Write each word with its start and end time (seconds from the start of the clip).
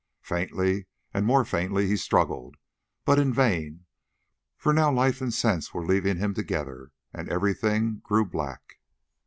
Faintly 0.23 0.87
and 1.13 1.27
more 1.27 1.45
faintly 1.45 1.85
he 1.85 1.95
struggled, 1.95 2.57
but 3.05 3.19
in 3.19 3.31
vain, 3.31 3.85
for 4.57 4.73
now 4.73 4.91
life 4.91 5.21
and 5.21 5.31
sense 5.31 5.75
were 5.75 5.85
leaving 5.85 6.17
him 6.17 6.33
together, 6.33 6.89
and 7.13 7.29
everything 7.29 7.99
grew 8.03 8.25
black. 8.25 8.79